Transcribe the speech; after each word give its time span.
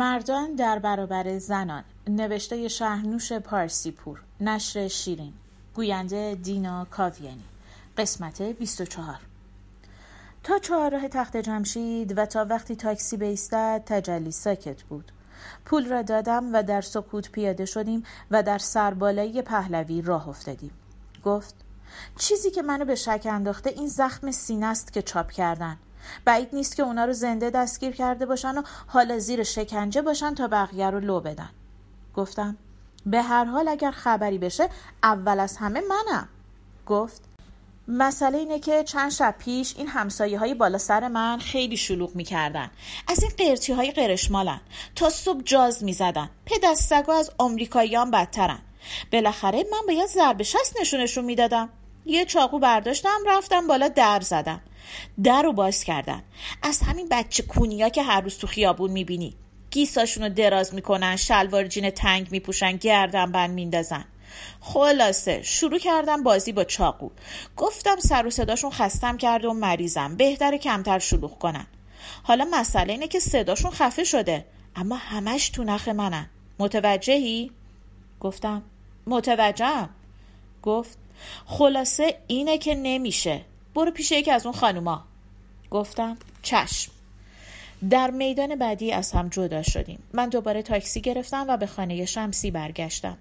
مردان 0.00 0.54
در 0.54 0.78
برابر 0.78 1.38
زنان. 1.38 1.84
نوشته 2.08 2.68
شهرنوش 2.68 3.32
پارسی 3.32 3.90
پور 3.90 4.20
نشر 4.40 4.88
شیرین. 4.88 5.32
گوینده 5.74 6.34
دینا 6.42 6.84
کاویانی. 6.84 7.44
قسمت 7.96 8.42
24 8.42 9.18
تا 10.42 10.58
چهارراه 10.58 11.08
تخت 11.08 11.36
جمشید 11.36 12.18
و 12.18 12.26
تا 12.26 12.44
وقتی 12.44 12.76
تاکسی 12.76 13.16
بیستد 13.16 13.82
تجلی 13.86 14.32
ساکت 14.32 14.82
بود. 14.82 15.12
پول 15.64 15.88
را 15.88 16.02
دادم 16.02 16.54
و 16.54 16.62
در 16.62 16.80
سکوت 16.80 17.32
پیاده 17.32 17.64
شدیم 17.64 18.04
و 18.30 18.42
در 18.42 18.58
سربالایی 18.58 19.42
پهلوی 19.42 20.02
راه 20.02 20.28
افتادیم. 20.28 20.72
گفت 21.24 21.54
چیزی 22.16 22.50
که 22.50 22.62
منو 22.62 22.84
به 22.84 22.94
شک 22.94 23.26
انداخته 23.30 23.70
این 23.70 23.88
زخم 23.88 24.30
سینه 24.30 24.66
است 24.66 24.92
که 24.92 25.02
چاپ 25.02 25.30
کردن. 25.30 25.76
بعید 26.24 26.48
نیست 26.52 26.76
که 26.76 26.82
اونا 26.82 27.04
رو 27.04 27.12
زنده 27.12 27.50
دستگیر 27.50 27.92
کرده 27.92 28.26
باشن 28.26 28.58
و 28.58 28.62
حالا 28.86 29.18
زیر 29.18 29.42
شکنجه 29.42 30.02
باشن 30.02 30.34
تا 30.34 30.48
بقیه 30.48 30.90
رو 30.90 31.00
لو 31.00 31.20
بدن. 31.20 31.50
گفتم 32.14 32.56
به 33.06 33.22
هر 33.22 33.44
حال 33.44 33.68
اگر 33.68 33.90
خبری 33.90 34.38
بشه 34.38 34.68
اول 35.02 35.40
از 35.40 35.56
همه 35.56 35.80
منم. 35.80 36.28
گفت 36.86 37.22
مسئله 37.88 38.38
اینه 38.38 38.58
که 38.58 38.84
چند 38.84 39.10
شب 39.10 39.34
پیش 39.38 39.74
این 39.76 39.88
همسایه 39.88 40.38
های 40.38 40.54
بالا 40.54 40.78
سر 40.78 41.08
من 41.08 41.38
خیلی 41.38 41.76
شلوغ 41.76 42.14
می‌کردن. 42.14 42.70
از 43.08 43.22
این 43.22 43.32
قرتی 43.38 43.72
های 43.72 43.90
قرشمالن. 43.90 44.60
تا 44.96 45.10
صبح 45.10 45.42
جاز 45.42 45.84
می‌زدن. 45.84 46.30
پدستگا 46.46 47.14
از 47.14 47.30
آمریکاییان 47.38 48.10
بدترن. 48.10 48.58
بالاخره 49.12 49.64
من 49.72 49.86
باید 49.86 50.08
ضرب 50.08 50.42
شست 50.42 50.80
نشونشون 50.80 51.24
می‌دادم. 51.24 51.68
یه 52.06 52.24
چاقو 52.24 52.58
برداشتم 52.58 53.18
رفتم 53.26 53.66
بالا 53.66 53.88
در 53.88 54.20
زدم. 54.20 54.60
در 55.22 55.42
رو 55.42 55.52
باز 55.52 55.84
کردن. 55.84 56.22
از 56.62 56.80
همین 56.80 57.08
بچه 57.10 57.42
کونیا 57.42 57.88
که 57.88 58.02
هر 58.02 58.20
روز 58.20 58.38
تو 58.38 58.46
خیابون 58.46 58.90
می‌بینی. 58.90 59.34
گیساشون 59.70 60.24
رو 60.24 60.28
دراز 60.28 60.74
می‌کنن 60.74 61.16
شلوار 61.16 61.66
جین 61.66 61.90
تنگ 61.90 62.28
میپوشن 62.30 62.76
گردن 62.76 63.32
بند 63.32 63.50
میندازن. 63.50 64.04
خلاصه 64.60 65.42
شروع 65.42 65.78
کردم 65.78 66.22
بازی 66.22 66.52
با 66.52 66.64
چاقو. 66.64 67.10
گفتم 67.56 67.96
سر 67.98 68.26
و 68.26 68.30
صداشون 68.30 68.70
خستم 68.70 69.16
کرده 69.16 69.48
و 69.48 69.52
مریضم. 69.52 70.16
بهتر 70.16 70.56
کمتر 70.56 70.98
شلوغ 70.98 71.38
کنن. 71.38 71.66
حالا 72.22 72.48
مسئله 72.50 72.92
اینه 72.92 73.08
که 73.08 73.20
صداشون 73.20 73.70
خفه 73.70 74.04
شده. 74.04 74.46
اما 74.76 74.96
همش 74.96 75.48
تو 75.48 75.64
نخ 75.64 75.88
منن. 75.88 76.30
متوجهی؟ 76.58 77.50
گفتم. 78.20 78.62
متوجهم. 79.06 79.90
گفت. 80.62 80.98
خلاصه 81.46 82.18
اینه 82.26 82.58
که 82.58 82.74
نمیشه. 82.74 83.44
برو 83.80 83.90
پیش 83.90 84.12
یکی 84.12 84.30
از 84.30 84.46
اون 84.46 84.54
خانوما. 84.54 85.04
گفتم 85.70 86.16
چشم. 86.42 86.92
در 87.90 88.10
میدان 88.10 88.56
بعدی 88.56 88.92
از 88.92 89.12
هم 89.12 89.28
جدا 89.28 89.62
شدیم. 89.62 89.98
من 90.12 90.28
دوباره 90.28 90.62
تاکسی 90.62 91.00
گرفتم 91.00 91.44
و 91.48 91.56
به 91.56 91.66
خانه 91.66 92.04
شمسی 92.04 92.50
برگشتم. 92.50 93.16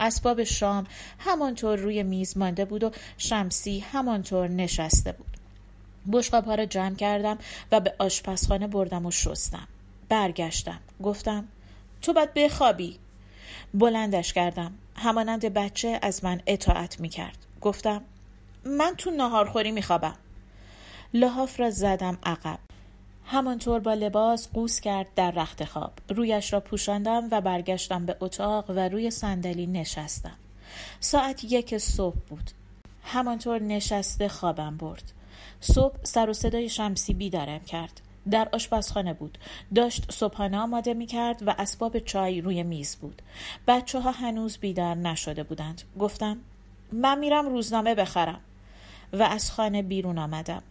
اسباب 0.00 0.44
شام 0.44 0.86
همانطور 1.18 1.78
روی 1.78 2.02
میز 2.02 2.36
مانده 2.38 2.64
بود 2.64 2.84
و 2.84 2.90
شمسی 3.18 3.78
همانطور 3.78 4.48
نشسته 4.48 5.12
بود. 5.12 5.36
بشقاب 6.12 6.44
ها 6.44 6.54
را 6.54 6.66
جمع 6.66 6.94
کردم 6.94 7.38
و 7.72 7.80
به 7.80 7.94
آشپزخانه 7.98 8.66
بردم 8.66 9.06
و 9.06 9.10
شستم. 9.10 9.68
برگشتم. 10.08 10.80
گفتم 11.02 11.48
تو 12.02 12.12
باید 12.12 12.34
بخوابی. 12.34 12.98
بلندش 13.74 14.32
کردم. 14.32 14.74
همانند 14.96 15.44
بچه 15.54 15.98
از 16.02 16.24
من 16.24 16.40
اطاعت 16.46 17.00
می 17.00 17.08
کرد 17.08 17.38
گفتم 17.60 18.02
من 18.66 18.94
تو 18.98 19.10
ناهارخوری 19.10 19.72
می 19.72 19.82
خوابم 19.82 20.14
لحاف 21.14 21.60
را 21.60 21.70
زدم 21.70 22.18
عقب. 22.22 22.58
همانطور 23.24 23.80
با 23.80 23.94
لباس 23.94 24.48
قوس 24.48 24.80
کرد 24.80 25.06
در 25.16 25.30
رخت 25.30 25.64
خواب. 25.64 25.92
رویش 26.08 26.52
را 26.52 26.60
پوشاندم 26.60 27.28
و 27.30 27.40
برگشتم 27.40 28.06
به 28.06 28.16
اتاق 28.20 28.70
و 28.70 28.88
روی 28.88 29.10
صندلی 29.10 29.66
نشستم. 29.66 30.36
ساعت 31.00 31.44
یک 31.44 31.78
صبح 31.78 32.16
بود. 32.28 32.50
همانطور 33.02 33.62
نشسته 33.62 34.28
خوابم 34.28 34.76
برد. 34.76 35.12
صبح 35.60 35.96
سر 36.02 36.30
و 36.30 36.32
صدای 36.32 36.68
شمسی 36.68 37.14
بیدارم 37.14 37.60
کرد. 37.60 38.00
در 38.30 38.48
آشپزخانه 38.52 39.14
بود. 39.14 39.38
داشت 39.74 40.12
صبحانه 40.12 40.58
آماده 40.58 40.94
می 40.94 41.06
کرد 41.06 41.42
و 41.46 41.54
اسباب 41.58 41.98
چای 41.98 42.40
روی 42.40 42.62
میز 42.62 42.96
بود. 42.96 43.22
بچه 43.68 44.00
ها 44.00 44.10
هنوز 44.10 44.58
بیدار 44.58 44.94
نشده 44.96 45.42
بودند. 45.42 45.82
گفتم 45.98 46.38
من 46.92 47.18
میرم 47.18 47.48
روزنامه 47.48 47.94
بخرم. 47.94 48.40
و 49.14 49.22
از 49.22 49.50
خانه 49.50 49.82
بیرون 49.82 50.18
آمدم. 50.18 50.62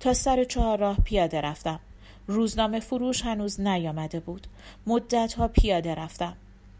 تا 0.00 0.14
سر 0.14 0.44
چهار 0.44 0.78
راه 0.78 0.96
پیاده 1.04 1.40
رفتم. 1.40 1.80
روزنامه 2.26 2.80
فروش 2.80 3.22
هنوز 3.22 3.60
نیامده 3.60 4.20
بود. 4.20 4.46
مدت 4.86 5.32
ها 5.32 5.48
پیاده 5.48 5.94
رفتم. 5.94 6.36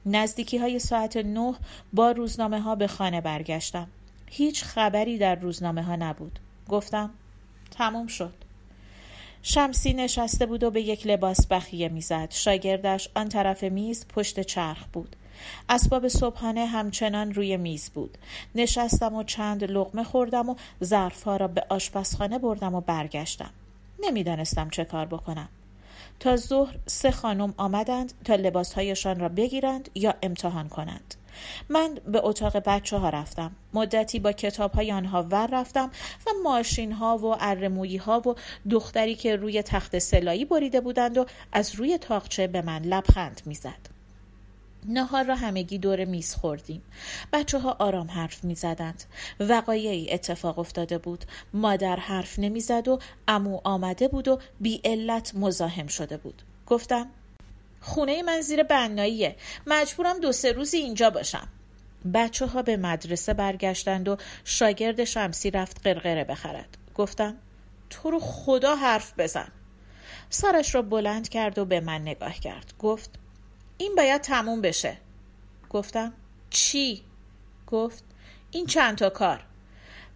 نزدیکی 0.06 0.58
های 0.58 0.78
ساعت 0.78 1.16
نه 1.16 1.54
با 1.92 2.10
روزنامه 2.10 2.60
ها 2.60 2.75
به 2.75 2.86
خانه 2.86 3.20
برگشتم. 3.20 3.88
هیچ 4.26 4.64
خبری 4.64 5.19
در 5.19 5.34
روزنامه 5.34 5.82
ها 5.82 5.97
نبود. 5.97 6.38
گفتم 6.69 7.10
تموم 7.70 8.06
شد. 8.06 8.34
شمسی 9.42 9.92
نشسته 9.92 10.47
بود 10.47 10.64
و 10.64 10.70
به 10.70 10.82
یک 10.82 11.06
لباس 11.06 11.47
بخیه 11.47 11.88
می‌زد. 11.88 12.31
شاگردش 12.31 13.08
آن 13.14 13.28
طرف 13.28 13.64
میز 13.64 14.06
پشت 14.08 14.41
چرخ 14.41 14.87
بود. 14.92 15.16
اسباب 15.69 16.09
صبحانه 16.09 16.67
همچنان 16.67 17.34
روی 17.34 17.56
میز 17.56 17.91
بود. 17.91 18.19
نشستم 18.55 19.15
و 19.15 19.23
چند 19.23 19.65
لغمه 19.65 20.05
خوردم 20.05 20.49
و 20.49 20.55
ظرفها 20.84 21.37
را 21.37 21.49
به 21.49 21.65
آشپزخانه 21.69 22.39
بردم 22.39 22.75
و 22.75 22.81
برگشتم. 22.81 23.50
نمی‌دانستم 24.00 24.71
چه 24.71 24.84
کار 24.84 25.06
بکنم. 25.06 25.49
تا 26.21 26.37
ظهر 26.37 26.77
سه 26.87 27.11
خانم 27.11 27.55
آمدند 27.56 28.12
تا 28.25 28.34
لباسهایشان 28.34 29.21
را 29.21 29.29
بگیرند 29.29 29.91
یا 29.95 30.15
امتحان 30.23 30.69
کنند. 30.69 31.15
من 31.69 31.99
به 32.06 32.21
اتاق 32.25 32.56
بچه 32.56 32.97
ها 32.97 33.09
رفتم. 33.09 33.53
مدتی 33.75 34.19
با 34.19 34.33
کتاب 34.33 34.73
های 34.73 34.93
آنها 34.93 35.23
ور 35.23 35.49
رفتم 35.53 35.91
و 36.27 36.31
ماشین 36.45 36.93
ها 36.93 37.19
و 37.19 37.37
ارمویی 37.41 37.97
ها 37.97 38.21
و 38.21 38.34
دختری 38.71 39.15
که 39.15 39.37
روی 39.37 39.62
تخت 39.62 39.99
سلایی 39.99 40.45
بریده 40.45 40.81
بودند 40.81 41.19
و 41.19 41.27
از 41.53 41.75
روی 41.75 41.99
تاقچه 41.99 42.47
به 42.47 42.62
من 42.62 42.83
لبخند 42.83 43.41
می‌زد. 43.47 44.00
نهار 44.89 45.25
را 45.25 45.35
همگی 45.35 45.79
دور 45.79 46.05
میز 46.05 46.35
خوردیم. 46.35 46.83
بچه 47.33 47.59
ها 47.59 47.77
آرام 47.79 48.11
حرف 48.11 48.45
می 48.45 48.55
زدند 48.55 49.05
وقایعی 49.41 50.13
اتفاق 50.13 50.59
افتاده 50.59 50.99
بود. 50.99 51.25
مادر 51.55 51.97
حرف 51.97 52.39
نمی‌زد 52.39 52.89
و 52.89 52.99
امو 53.29 53.61
آمده 53.65 54.09
بود 54.09 54.29
و 54.29 54.41
بی 54.61 54.81
علت 54.85 55.35
مزاحم 55.35 55.87
شده 55.87 56.17
بود. 56.17 56.43
گفتم 56.67 57.07
خونه 57.81 58.23
من 58.23 58.41
زیر 58.41 58.63
بناییه. 58.63 59.37
مجبورم 59.67 60.21
دو 60.21 60.33
سه 60.33 60.53
روزی 60.53 60.77
اینجا 60.77 61.11
باشم. 61.11 61.49
بچه 62.15 62.47
ها 62.47 62.62
به 62.62 62.77
مدرسه 62.77 63.35
برگشتند 63.35 64.09
و 64.09 64.17
شاگرد 64.45 65.05
شمسی 65.05 65.51
رفت 65.51 65.87
قرقره 65.87 66.25
بخرد. 66.25 66.79
گفتم 66.95 67.37
تو 67.91 68.11
رو 68.11 68.21
خدا 68.21 68.77
حرف 68.77 69.12
بزن. 69.19 69.49
سرش 70.31 70.75
را 70.75 70.83
بلند 70.83 71.29
کرد 71.29 71.59
و 71.59 71.65
به 71.65 71.81
من 71.81 72.03
نگاه 72.03 72.35
کرد. 72.35 72.73
گفت 72.79 73.11
این 73.81 73.95
باید 73.95 74.21
تموم 74.21 74.61
بشه. 74.61 74.97
گفتم 75.71 76.13
چی؟ 76.51 77.03
گفت 77.67 78.05
این 78.51 78.67
چند 78.67 78.99
تا 78.99 79.11
کار. 79.11 79.45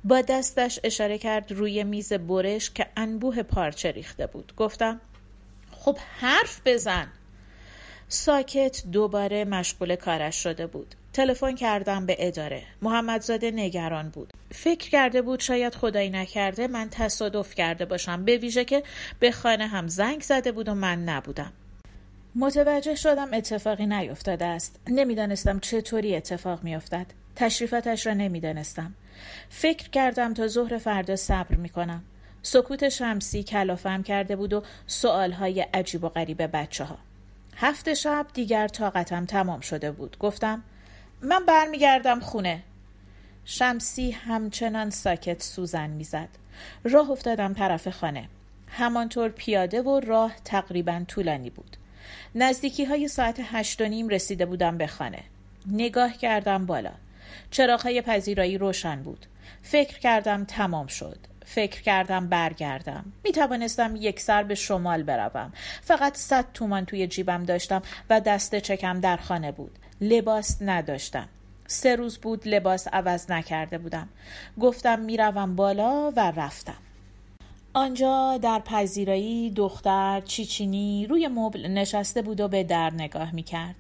با 0.05 0.21
دستش 0.21 0.81
اشاره 0.85 1.19
کرد 1.19 1.53
روی 1.53 1.85
میز 1.85 2.13
برش 2.13 2.71
که 2.71 2.87
انبوه 2.97 3.43
پارچه 3.43 3.91
ریخته 3.91 4.27
بود. 4.27 4.53
گفتم 4.57 5.01
خب 5.71 5.99
حرف 6.21 6.61
بزن. 6.65 7.09
ساکت 8.09 8.83
دوباره 8.93 9.45
مشغول 9.45 9.97
کارش 9.97 10.43
شده 10.43 10.67
بود. 10.67 10.95
تلفن 11.13 11.55
کردم 11.55 12.07
به 12.07 12.17
اداره. 12.19 12.63
محمدزاده 12.83 13.51
نگران 13.51 14.09
بود. 14.09 14.33
فکر 14.53 14.91
کرده 14.91 15.23
بود 15.23 15.41
شاید 15.41 15.75
خدایی 15.75 16.11
نکرده 16.11 16.67
من 16.67 16.89
تصادف 16.91 17.55
کرده 17.55 17.85
باشم. 17.85 18.25
به 18.25 18.37
ویژه 18.37 18.65
که 18.65 18.83
به 19.21 19.31
خانه 19.31 19.67
هم 19.67 19.89
زنگ 19.89 20.23
زده 20.23 20.53
بود 20.53 20.69
و 20.69 20.75
من 20.75 21.05
نبودم. 21.05 21.53
متوجه 22.37 22.95
شدم 22.95 23.29
اتفاقی 23.33 23.87
نیفتاده 23.87 24.45
است. 24.45 24.81
نمی‌دانستم 24.87 25.59
چطوری 25.59 26.17
اتفاق 26.17 26.63
میافتد. 26.63 27.07
تشریفاتش 27.37 28.07
را 28.07 28.15
نمی‌دانستم. 28.15 28.95
فکر 29.51 29.91
کردم 29.91 30.35
تا 30.35 30.49
ظهر 30.49 30.79
فردا 30.79 31.17
صبر 31.17 31.57
می‌کنم. 31.57 32.03
سکوت 32.43 32.89
شمسی 32.89 33.43
کلافم 33.43 34.03
کرده 34.03 34.37
بود 34.37 34.53
و 34.53 34.63
سوالهای 34.87 35.61
عجیب 35.61 36.05
و 36.05 36.09
غریب 36.09 36.57
بچه 36.57 36.85
ها 36.85 36.99
هفت 37.57 37.95
شب 37.95 38.27
دیگر 38.35 38.69
طاقتم 38.69 39.25
تمام 39.25 39.61
شده 39.61 39.91
بود. 39.91 40.19
گفتم 40.19 40.63
من 41.23 41.47
برمیگردم 41.47 42.21
خونه. 42.21 42.63
شمسی 43.45 44.11
همچنان 44.11 44.91
ساکت 44.91 45.43
سوزن 45.43 45.91
می‌زد. 45.91 46.29
راه 46.85 47.11
افتادم 47.11 47.55
طرف 47.55 47.89
خانه. 47.89 48.29
همانطور 48.69 49.29
پیاده 49.29 49.83
و 49.83 50.01
راه 50.01 50.33
تقریبا 50.45 51.05
طولانی 51.09 51.51
بود. 51.51 51.77
نزدیکی 52.35 52.85
های 52.85 53.09
ساعت 53.09 53.41
هشت 53.53 53.81
و 53.81 53.85
نیم 53.85 54.09
رسیده 54.09 54.47
بودم 54.47 54.79
به 54.79 54.87
خانه. 54.87 55.23
نگاه 55.67 56.13
کردم 56.13 56.67
بالا. 56.67 56.93
چراغ 57.51 57.83
های 57.83 58.03
پذیرایی 58.03 58.59
روشن 58.59 59.03
بود. 59.03 59.27
فکر 59.63 59.99
کردم 59.99 60.45
تمام 60.45 60.87
شد. 60.87 61.19
فکر 61.47 61.83
کردم 61.83 62.29
برگردم. 62.29 63.05
می 63.25 63.33
توانستم 63.33 63.97
یک 63.97 64.21
سر 64.21 64.43
به 64.43 64.55
شمال 64.55 65.03
بروم. 65.03 65.53
فقط 65.83 66.17
صد 66.17 66.45
تومان 66.55 66.85
توی 66.85 67.07
جیبم 67.07 67.45
داشتم 67.45 67.83
و 68.11 68.21
دست 68.21 68.55
چکم 68.59 69.01
در 69.01 69.17
خانه 69.17 69.53
بود. 69.53 69.79
لباس 70.01 70.59
نداشتم. 70.61 71.29
سه 71.67 71.97
روز 71.97 72.19
بود 72.19 72.49
لباس 72.49 72.89
عوض 72.89 73.31
نکرده 73.31 73.79
بودم. 73.79 74.09
گفتم 74.61 74.99
می‌روم 74.99 75.57
بالا 75.57 76.11
و 76.11 76.21
رفتم. 76.37 76.84
آنجا 77.77 78.39
در 78.43 78.59
پذیرایی 78.59 79.51
دختر 79.51 80.21
چیچینی 80.21 81.07
روی 81.07 81.29
مبل 81.29 81.67
نشسته 81.67 82.23
بود 82.23 82.41
و 82.41 82.49
به 82.49 82.65
در 82.65 82.93
نگاه 82.93 83.35
می 83.35 83.43
کرد. 83.43 83.75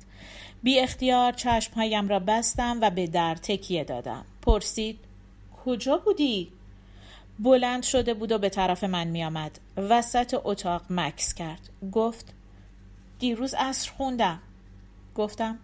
بی 0.62 0.80
اختیار 0.80 1.32
چشمهایم 1.32 2.08
را 2.08 2.18
بستم 2.18 2.78
و 2.80 2.90
به 2.90 3.06
در 3.06 3.34
تکیه 3.34 3.84
دادم. 3.84 4.24
پرسید 4.42 4.98
کجا 5.64 5.96
بودی؟ 5.96 6.52
بلند 7.38 7.82
شده 7.82 8.14
بود 8.14 8.32
و 8.32 8.38
به 8.38 8.48
طرف 8.48 8.84
من 8.84 9.06
می 9.06 9.24
آمد. 9.24 9.60
وسط 9.76 10.40
اتاق 10.44 10.82
مکس 10.90 11.34
کرد. 11.34 11.70
گفت 11.92 12.34
دیروز 13.18 13.54
عصر 13.54 13.90
خوندم. 13.90 14.40
گفتم 15.14 15.58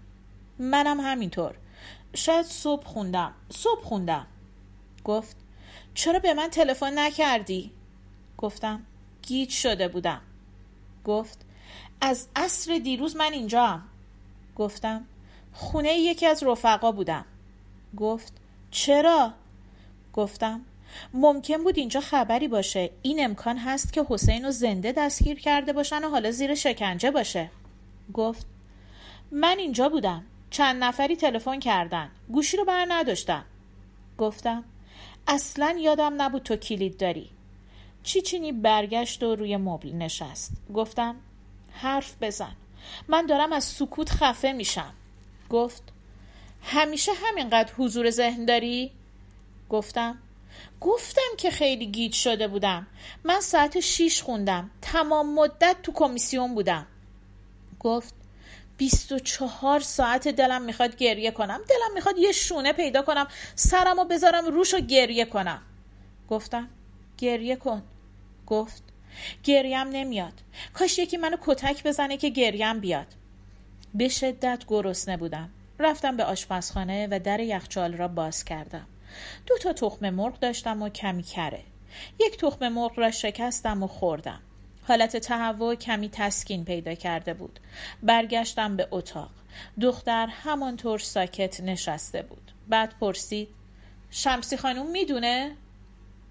منم 0.59 1.01
همینطور. 1.01 1.55
شاید 2.15 2.47
صبح 2.47 2.85
خوندم. 2.87 3.33
صبح 3.51 3.83
خوندم. 3.83 4.27
گفت 5.05 5.37
چرا 5.95 6.19
به 6.19 6.35
من 6.35 6.49
تلفن 6.49 6.99
نکردی؟ 6.99 7.71
گفتم 8.41 8.83
گیج 9.23 9.51
شده 9.51 9.89
بودم. 9.89 10.21
گفت 11.05 11.39
از 12.01 12.29
عصر 12.37 12.79
دیروز 12.79 13.17
من 13.17 13.33
اینجا 13.33 13.67
هم. 13.67 13.83
گفتم 14.57 15.05
خونه 15.53 15.93
یکی 15.93 16.27
از 16.27 16.43
رفقا 16.43 16.93
بودم. 16.93 17.25
گفت 17.97 18.33
چرا؟ 18.71 19.33
گفتم 20.13 20.61
ممکن 21.15 21.65
بود 21.65 21.79
اینجا 21.79 22.01
خبری 22.01 22.49
باشه. 22.49 22.91
این 23.03 23.25
امکان 23.25 23.59
هست 23.59 23.93
که 23.93 24.07
حسین 24.09 24.45
رو 24.45 24.51
زنده 24.51 24.93
دستگیر 24.93 25.41
کرده 25.41 25.73
باشن 25.73 26.05
و 26.05 26.09
حالا 26.09 26.31
زیر 26.31 26.55
شکنجه 26.55 27.11
باشه. 27.11 27.51
گفت 28.15 28.47
من 29.33 29.59
اینجا 29.59 29.89
بودم. 29.89 30.25
چند 30.51 30.85
نفری 30.85 31.17
تلفن 31.17 31.59
کردن. 31.59 32.11
گوشی 32.29 32.57
رو 32.57 32.65
بر 32.65 32.87
نداشتم 32.89 33.45
گفتم 34.19 34.65
اصلا 35.29 35.77
یادم 35.81 36.23
نبود 36.23 36.43
تو 36.43 36.57
کلید 36.57 36.97
داری. 36.97 37.31
چیچینی 38.03 38.53
برگشت 38.53 39.23
و 39.23 39.35
روی 39.35 39.57
مبل 39.57 39.93
نشست. 39.93 40.53
گفتم 40.75 41.17
حرف 41.73 42.17
بزن. 42.21 42.57
من 43.09 43.27
دارم 43.27 43.53
از 43.53 43.65
سکوت 43.65 44.11
خفه 44.11 44.53
میشم. 44.53 44.95
گفت 45.51 45.83
همیشه 46.63 47.13
همینقدر 47.25 47.73
حضور 47.75 48.11
ذهن 48.11 48.45
داری؟ 48.45 48.93
گفتم 49.69 50.19
گفتم 50.81 51.37
که 51.39 51.51
خیلی 51.51 51.87
گیج 51.87 52.13
شده 52.15 52.49
بودم. 52.49 52.87
من 53.25 53.41
ساعت 53.41 53.81
شیش 53.81 54.23
خوندم. 54.23 54.71
تمام 54.83 55.35
مدت 55.35 55.77
تو 55.83 55.93
کمیسیون 55.93 56.55
بودم. 56.55 56.87
گفت 57.81 58.15
بیست 58.77 59.13
و 59.13 59.19
چهار 59.19 59.81
ساعت 59.81 60.29
دلم 60.29 60.63
می‌خواد 60.63 60.97
گریه 60.97 61.31
کنم. 61.31 61.61
دلم 61.69 61.95
می‌خواد 61.95 62.19
یه 62.19 62.33
شونه 62.33 62.73
پیدا 62.73 63.03
کنم. 63.03 63.27
سرم 63.55 63.99
و 63.99 64.05
بذارم 64.05 64.47
روش 64.47 64.75
و 64.75 64.79
گریه 64.79 65.25
کنم. 65.25 65.63
گفتم 66.29 66.69
گریه 67.21 67.57
کن. 67.57 67.83
گفت. 68.47 68.83
گریم 69.45 69.89
نمیاد. 69.89 70.33
کاش 70.75 70.99
یکی 70.99 71.17
منو 71.17 71.37
کتک 71.41 71.85
بزنه 71.85 72.17
که 72.17 72.29
گریم 72.29 72.81
بیاد. 72.81 73.07
به 73.95 74.09
شدت 74.09 74.65
گرسنه 74.69 75.17
بودم. 75.17 75.51
رفتم 75.79 76.17
به 76.17 76.25
آشپزخانه 76.25 77.09
و 77.11 77.21
در 77.21 77.41
یخچال 77.41 77.93
را 77.93 78.09
باز 78.09 78.45
کردم. 78.45 78.87
دو 79.47 79.59
تا 79.59 79.73
تخم 79.73 80.11
مرغ 80.11 80.39
داشتم 80.39 80.83
و 80.83 80.89
کمی 80.89 81.23
کره. 81.23 81.63
یک 82.21 82.37
تخم 82.39 82.69
مرغ 82.69 82.99
را 82.99 83.11
شکستم 83.11 83.83
و 83.83 83.87
خوردم. 83.87 84.41
حالت 84.89 85.17
تهوع 85.17 85.75
کمی 85.75 86.09
تسکین 86.13 86.65
پیدا 86.65 86.95
کرده 86.95 87.35
بود. 87.35 87.61
برگشتم 88.03 88.77
به 88.77 88.89
اتاق. 88.91 89.31
دختر 89.81 90.27
همانطور 90.27 90.99
ساکت 90.99 91.61
نشسته 91.61 92.23
بود. 92.23 92.53
بعد 92.69 92.95
پرسید. 93.01 93.49
شمسی 94.11 94.57
خانوم 94.57 94.91
می‌دونه؟ 94.91 95.57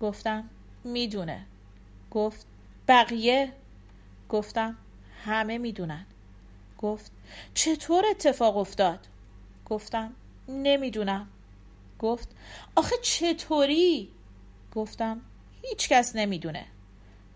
گفتم. 0.01 0.50
می‌دونه. 0.83 1.45
گفت 2.11 2.45
بقیه؟ 2.87 3.53
گفتم 4.29 4.77
همه 5.25 5.57
می‌دونن. 5.57 6.05
گفت 6.77 7.11
چطور 7.53 8.03
اتفاق 8.09 8.57
افتاد؟ 8.57 9.07
گفتم 9.65 10.13
نمی‌دونم. 10.47 11.27
گفت 11.99 12.29
آخه 12.75 12.95
چطوری؟ 13.01 14.09
گفتم 14.75 15.21
هیچ 15.61 15.89
کس 15.89 16.15
نمی‌دونه. 16.15 16.65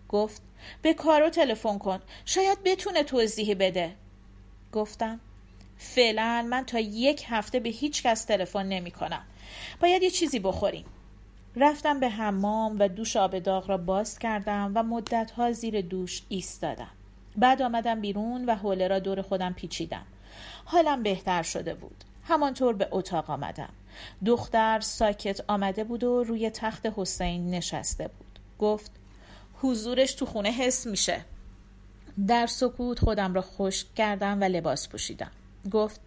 گفت 0.08 0.42
به 0.82 0.94
کارو 0.94 1.30
تلفن 1.30 1.78
کن 1.78 2.00
شاید 2.24 2.62
بتونه 2.64 3.02
توضیح 3.02 3.54
بده. 3.54 3.94
گفتم 4.72 5.20
فعلا 5.78 6.46
من 6.50 6.64
تا 6.64 6.78
یک 6.78 7.24
هفته 7.28 7.60
به 7.60 7.68
هیچ 7.68 8.02
کس 8.02 8.24
تلفن 8.24 8.66
نمی 8.66 8.90
کنم 8.90 9.26
باید 9.80 10.02
یه 10.02 10.10
چیزی 10.10 10.38
بخوریم. 10.38 10.84
رفتم 11.56 12.00
به 12.00 12.08
حمام 12.08 12.76
و 12.78 12.88
دوش 12.88 13.16
آب 13.16 13.38
داغ 13.38 13.70
را 13.70 13.76
باز 13.76 14.18
کردم 14.18 14.72
و 14.74 14.82
مدتها 14.82 15.52
زیر 15.52 15.80
دوش 15.80 16.22
ایستادم. 16.28 16.90
بعد 17.36 17.62
آمدم 17.62 18.00
بیرون 18.00 18.44
و 18.44 18.54
حوله 18.54 18.88
را 18.88 18.98
دور 18.98 19.22
خودم 19.22 19.52
پیچیدم. 19.52 20.06
حالم 20.64 21.02
بهتر 21.02 21.42
شده 21.42 21.74
بود. 21.74 22.04
همانطور 22.24 22.74
به 22.74 22.88
اتاق 22.90 23.30
آمدم. 23.30 23.68
دختر 24.26 24.80
ساکت 24.80 25.40
آمده 25.48 25.84
بود 25.84 26.04
و 26.04 26.24
روی 26.24 26.50
تخت 26.50 26.86
حسین 26.96 27.50
نشسته 27.50 28.08
بود. 28.08 28.38
گفت 28.58 28.90
حضورش 29.62 30.14
تو 30.14 30.26
خونه 30.26 30.50
حس 30.50 30.86
میشه. 30.86 31.24
در 32.26 32.46
سکوت 32.46 32.98
خودم 32.98 33.34
را 33.34 33.42
خشک 33.42 33.94
کردم 33.94 34.40
و 34.40 34.44
لباس 34.44 34.88
پوشیدم. 34.88 35.30
گفت 35.70 36.00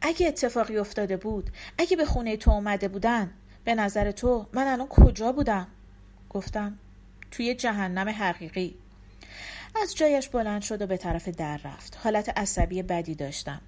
اگه 0.00 0.28
اتفاقی 0.28 0.78
افتاده 0.78 1.16
بود 1.16 1.50
اگه 1.78 1.96
به 1.96 2.04
خونه 2.04 2.36
تو 2.36 2.50
اومده 2.50 2.88
بودن 2.88 3.30
به 3.66 3.74
نظر 3.74 4.10
تو 4.10 4.46
من 4.52 4.66
الان 4.66 4.86
کجا 4.88 5.32
بودم؟ 5.32 5.66
گفتم 6.30 6.78
توی 7.30 7.54
جهنم 7.54 8.08
حقیقی 8.08 8.74
از 9.82 9.94
جایش 9.94 10.28
بلند 10.28 10.62
شد 10.62 10.82
و 10.82 10.86
به 10.86 10.96
طرف 10.96 11.28
در 11.28 11.60
رفت 11.64 11.98
حالت 12.04 12.38
عصبی 12.38 12.82
بدی 12.82 13.14
داشتم 13.14 13.60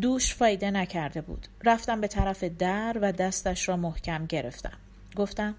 دوش 0.00 0.34
فایده 0.34 0.70
نکرده 0.70 1.20
بود 1.20 1.46
رفتم 1.64 2.00
به 2.00 2.08
طرف 2.08 2.44
در 2.44 2.98
و 3.02 3.12
دستش 3.12 3.68
را 3.68 3.76
محکم 3.76 4.26
گرفتم 4.26 4.78
گفتم 5.16 5.54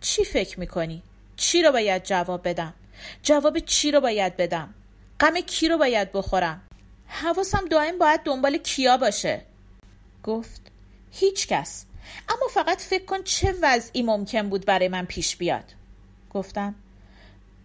چی 0.00 0.24
فکر 0.24 0.60
می‌کنی؟ 0.60 1.02
چی 1.36 1.62
رو 1.62 1.72
باید 1.72 2.04
جواب 2.04 2.48
بدم؟ 2.48 2.74
جواب 3.22 3.58
چی 3.58 3.90
رو 3.90 4.00
باید 4.00 4.36
بدم؟ 4.36 4.74
غم 5.20 5.40
کی 5.40 5.68
رو 5.68 5.78
باید 5.78 6.12
بخورم؟ 6.12 6.62
حواسم 7.06 7.64
دائم 7.70 7.98
باید 7.98 8.20
دنبال 8.24 8.56
کیا 8.56 8.96
باشه 8.96 9.42
گفت 10.22 10.62
هیچ 11.12 11.48
کس 11.48 11.86
اما 12.28 12.48
فقط 12.50 12.80
فکر 12.80 13.04
کن 13.04 13.22
چه 13.22 13.54
وضعی 13.62 14.02
ممکن 14.02 14.48
بود 14.48 14.66
برای 14.66 14.88
من 14.88 15.04
پیش 15.04 15.36
بیاد. 15.36 15.64
گفتم 16.30 16.74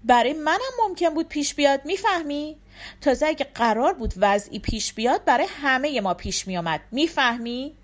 برای 0.03 0.33
منم 0.33 0.87
ممکن 0.87 1.09
بود 1.09 1.27
پیش 1.27 1.55
بیاد 1.55 1.85
می‌فهمی؟ 1.85 2.57
تازه 3.01 3.25
اگه 3.27 3.45
قرار 3.55 3.93
بود 3.93 4.13
وضعی 4.17 4.59
پیش 4.59 4.93
بیاد 4.93 5.25
برای 5.25 5.47
همه 5.49 6.01
ما 6.01 6.13
پیش 6.13 6.47
میامد 6.47 6.81
می‌فهمی؟ 6.91 7.75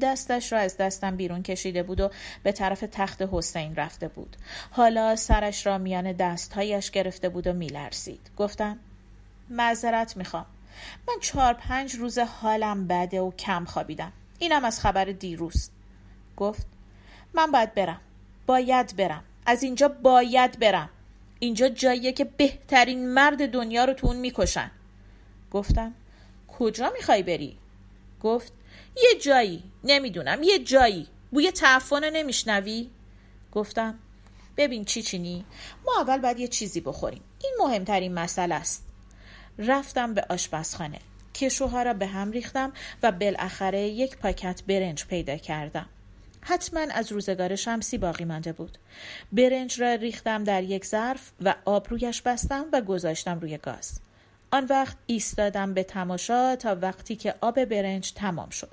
دستش 0.00 0.52
را 0.52 0.58
از 0.58 0.76
دستم 0.76 1.16
بیرون 1.16 1.42
کشیده 1.42 1.82
بود 1.82 2.00
و 2.00 2.10
به 2.42 2.52
طرف 2.52 2.84
تخت 2.92 3.22
حسین 3.22 3.76
رفته 3.76 4.08
بود. 4.08 4.36
حالا 4.70 5.16
سرش 5.16 5.66
را 5.66 5.78
میان 5.78 6.12
دستهایش 6.12 6.90
گرفته 6.90 7.28
بود 7.28 7.46
و 7.46 7.52
میلرزید. 7.52 8.30
گفتم 8.36 8.78
معذرت 9.50 10.16
می‌خوام. 10.16 10.46
من 11.08 11.14
چهار 11.20 11.54
پنج 11.54 11.94
روز 11.94 12.18
حالم 12.18 12.86
بده 12.86 13.20
و 13.20 13.30
کم 13.30 13.64
خوابیدم. 13.64 14.12
اینم 14.44 14.64
از 14.64 14.80
خبر 14.80 15.04
دیروز. 15.04 15.70
گفت 16.36 16.66
من 17.34 17.50
باید 17.50 17.74
برم. 17.74 18.00
باید 18.46 18.96
برم. 18.96 19.24
از 19.46 19.62
اینجا 19.62 19.88
باید 19.88 20.58
برم. 20.58 20.90
اینجا 21.38 21.68
جاییه 21.68 22.12
که 22.12 22.24
بهترین 22.24 23.08
مرد 23.08 23.50
دنیا 23.50 23.84
رو 23.84 23.92
تو 23.92 24.06
اون 24.06 24.16
می‌کشن. 24.16 24.70
گفتم 25.50 25.94
کجا 26.58 26.92
می‌خوای 26.96 27.22
بری؟ 27.22 27.58
گفت 28.22 28.52
یه 28.96 29.20
جایی. 29.20 29.62
نمی‌دونم 29.84 30.42
یه 30.42 30.58
جایی. 30.58 31.08
بوی 31.30 31.50
تعفن 31.50 32.10
نمیشنوی؟ 32.10 32.90
گفتم 33.52 33.98
ببین 34.56 34.84
چی 34.84 35.02
چینی. 35.02 35.44
ما 35.86 35.92
اول 36.00 36.18
باید 36.18 36.38
یه 36.38 36.48
چیزی 36.48 36.80
بخوریم. 36.80 37.22
این 37.42 37.52
مهمترین 37.58 38.14
مسئله 38.14 38.54
است. 38.54 38.86
رفتم 39.58 40.14
به 40.14 40.26
آشپزخانه. 40.28 40.98
کشوها 41.34 41.82
را 41.82 41.94
به 41.94 42.06
هم 42.06 42.30
ریختم 42.30 42.72
و 43.02 43.12
بالاخره 43.12 43.80
یک 43.80 44.16
پاکت 44.16 44.62
برنج 44.66 45.06
پیدا 45.06 45.36
کردم. 45.36 45.86
حتما 46.40 46.80
از 46.80 47.12
روزگار 47.12 47.56
شمسی 47.56 47.98
باقی 47.98 48.24
مانده 48.24 48.52
بود. 48.52 48.78
برنج 49.32 49.80
را 49.80 49.94
ریختم 49.94 50.44
در 50.44 50.62
یک 50.62 50.86
ظرف 50.86 51.30
و 51.40 51.54
آب 51.64 51.86
رویش 51.90 52.22
بستم 52.22 52.64
و 52.72 52.80
گذاشتم 52.80 53.40
روی 53.40 53.58
گاز. 53.58 54.00
آن 54.50 54.64
وقت 54.64 54.96
ایستادم 55.06 55.74
به 55.74 55.82
تماشا 55.82 56.56
تا 56.56 56.76
وقتی 56.82 57.16
که 57.16 57.34
آب 57.40 57.64
برنج 57.64 58.12
تمام 58.12 58.50
شد. 58.50 58.70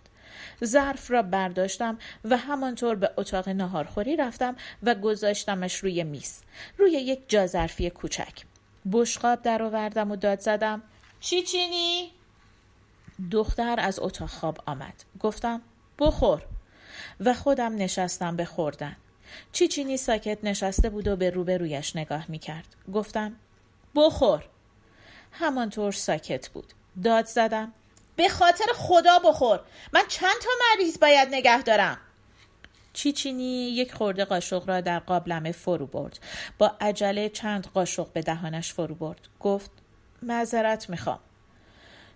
ظرف 0.63 1.11
را 1.11 1.21
برداشتم 1.21 1.97
و 2.25 2.37
همانطور 2.37 2.95
به 2.95 3.11
اتاق 3.17 3.49
ناهارخوری 3.49 4.15
رفتم 4.15 4.55
و 4.83 4.95
گذاشتمش 4.95 5.75
روی 5.75 6.03
میز 6.03 6.41
روی 6.77 6.91
یک 6.91 7.19
جازرفی 7.27 7.89
کوچک. 7.89 8.33
بشقاب 8.91 9.41
درآوردم 9.41 10.11
و 10.11 10.15
داد 10.15 10.39
زدم. 10.39 10.81
چی 11.19 11.41
چینی؟ 11.41 12.11
دختر 13.31 13.75
از 13.79 13.99
اتاق 13.99 14.29
خواب 14.29 14.57
آمد. 14.65 15.03
گفتم 15.19 15.61
بخور. 15.99 16.41
و 17.19 17.33
خودم 17.33 17.75
نشستم 17.75 18.35
به 18.35 18.45
خوردن. 18.45 18.95
چیچینی 19.51 19.97
ساکت 19.97 20.37
نشسته 20.43 20.89
بود 20.89 21.07
و 21.07 21.15
به 21.15 21.29
روبرویش 21.29 21.95
نگاه 21.95 22.25
می 22.27 22.39
کرد. 22.39 22.75
گفتم 22.93 23.35
بخور. 23.95 24.43
همانطور 25.31 25.91
ساکت 25.91 26.49
بود. 26.49 26.73
داد 27.03 27.25
زدم 27.25 27.73
به 28.15 28.29
خاطر 28.29 28.65
خدا 28.75 29.19
بخور. 29.19 29.59
من 29.93 30.03
چند 30.07 30.35
تا 30.41 30.49
مریض 30.69 30.99
باید 30.99 31.27
نگه 31.31 31.61
دارم. 31.61 31.97
چیچینی 32.93 33.69
یک 33.69 33.93
خورده 33.93 34.25
قاشق 34.25 34.69
را 34.69 34.81
در 34.81 34.99
قابلمه 34.99 35.51
فرو 35.51 35.85
برد. 35.85 36.19
با 36.57 36.71
عجله 36.81 37.29
چند 37.29 37.67
قاشق 37.73 38.07
به 38.13 38.21
دهانش 38.21 38.73
فرو 38.73 38.95
برد. 38.95 39.27
گفت 39.39 39.71
معذرت 40.21 40.89
می‌خوام. 40.89 41.19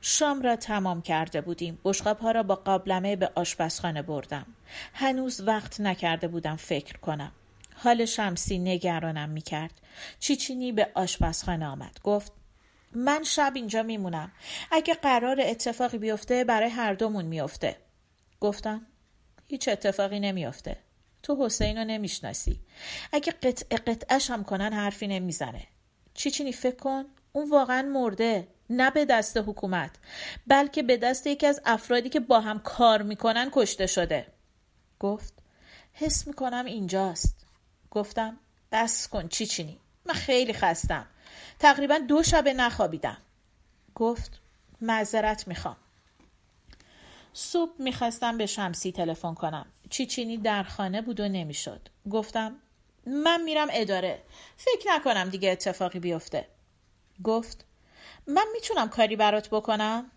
شام 0.08 0.42
را 0.42 0.56
تمام 0.56 1.02
کرده 1.02 1.42
بودیم. 1.42 1.80
بشقاب 1.84 2.20
ها 2.20 2.32
را 2.32 2.44
با 2.44 2.56
قابلمه 2.56 3.16
به 3.16 3.32
آشپزخانه 3.36 4.02
بردم. 4.02 4.46
هنوز 4.94 5.42
وقت 5.42 5.82
نکرده 5.82 6.28
بودم 6.28 6.56
فکر 6.56 6.98
کنم. 6.98 7.32
حال 7.76 8.06
شمسی 8.06 8.60
نگرانم 8.60 9.30
می‌کرد. 9.30 9.82
چیچینی 10.20 10.72
به 10.72 10.92
آشپزخانه 10.94 11.66
آمد. 11.66 12.00
گفت 12.04 12.32
من 12.92 13.24
شب 13.24 13.52
اینجا 13.56 13.84
میمونم. 13.84 14.32
اگه 14.72 14.94
قرار 14.94 15.38
اتفاقی 15.42 15.98
بیفته 15.98 16.44
برای 16.44 16.70
هر 16.70 16.94
دومون 16.94 17.26
میفته 17.26 17.78
گفتم 18.40 18.86
هیچ 19.48 19.68
اتفاقی 19.68 20.20
نمیافته. 20.20 20.78
تو 21.24 21.46
حسین 21.46 21.78
رو 21.78 21.84
نمی‌شناسی. 21.84 22.60
اگه 23.12 23.32
قطع 23.32 23.78
قطعش 23.78 24.30
هم 24.30 24.44
کنن 24.44 24.74
حرفی 24.74 25.08
نمی‌زنه. 25.08 25.64
چی 26.14 26.52
فکر 26.52 26.76
کن 26.76 27.06
اون 27.34 27.50
واقعا 27.50 27.82
مرده. 27.82 28.48
نه 28.70 28.92
به 28.92 29.06
دست 29.06 29.38
حکومت 29.38 29.92
بلکه 30.48 30.84
به 30.84 30.98
دست 30.98 31.28
یکی 31.28 31.48
از 31.48 31.62
افرادی 31.66 32.10
که 32.10 32.20
با 32.20 32.40
هم 32.40 32.60
کار 32.60 33.02
می‌کنن 33.02 33.50
کشته 33.54 33.88
شده. 33.88 34.28
گفت 35.00 35.34
حس 35.94 36.28
می‌کنم 36.28 36.66
اینجاست. 36.66 37.46
گفتم 37.92 38.38
بس 38.72 39.08
کن 39.08 39.28
چی 39.28 39.46
چینی 39.46 39.80
من 40.06 40.14
خیلی 40.14 40.54
خستم. 40.54 41.06
تقریبا 41.60 41.98
دو 41.98 42.24
شبه 42.24 42.54
نخوابیدم. 42.54 43.18
گفت 43.96 44.40
معذرت 44.82 45.48
می‌خوام. 45.48 45.78
صبح 47.34 47.72
می‌خواستم 47.80 48.38
به 48.38 48.46
شمسی 48.46 48.92
تلفن 48.92 49.34
کنم. 49.34 49.66
چیچینی 49.90 50.38
در 50.38 50.64
خانه 50.64 51.02
بود 51.02 51.20
و 51.20 51.28
نمی‌شد. 51.28 51.90
گفتم 52.12 52.56
من 53.06 53.42
میرم 53.42 53.68
اداره. 53.72 54.22
فکر 54.58 54.92
نکنم 54.92 55.30
دیگه 55.30 55.52
اتفاقی 55.52 56.00
بیفته. 56.00 56.48
گفت 57.24 57.65
من 58.28 58.46
می‌تونم 58.54 58.90
کاری 58.90 59.16
برات 59.16 59.50
بکنم؟ 59.50 60.12